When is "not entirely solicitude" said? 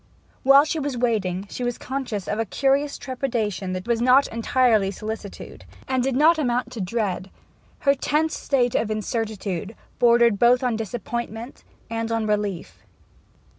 4.01-5.63